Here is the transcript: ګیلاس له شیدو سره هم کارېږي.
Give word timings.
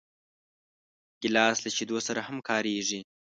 ګیلاس 1.21 1.57
له 1.65 1.69
شیدو 1.75 1.97
سره 2.07 2.21
هم 2.27 2.37
کارېږي. 2.49 2.99